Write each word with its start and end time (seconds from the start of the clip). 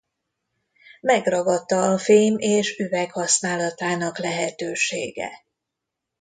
Megragadta 1.01 1.91
a 1.91 1.97
fém 1.97 2.37
és 2.37 2.79
üveg 2.79 3.11
használatának 3.11 4.17
lehetősége. 4.17 5.29